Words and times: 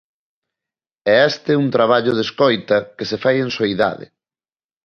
E 1.11 1.11
este 1.29 1.49
é 1.53 1.61
un 1.63 1.69
traballo 1.75 2.11
de 2.15 2.23
escoita 2.27 2.77
que 2.97 3.05
se 3.09 3.17
fai 3.23 3.35
en 3.43 3.49
soidade. 3.57 4.05